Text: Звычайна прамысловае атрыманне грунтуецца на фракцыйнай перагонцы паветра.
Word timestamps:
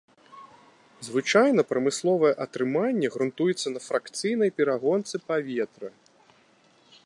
Звычайна 1.07 1.65
прамысловае 1.73 2.31
атрыманне 2.45 3.07
грунтуецца 3.17 3.67
на 3.77 3.85
фракцыйнай 3.89 4.49
перагонцы 4.61 5.15
паветра. 5.29 5.89